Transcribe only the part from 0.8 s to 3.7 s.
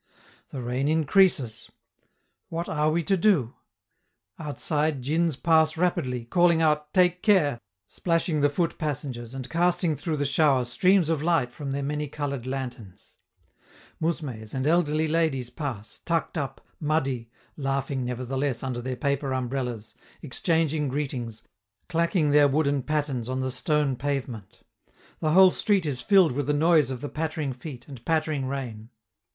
increases; what are we to do?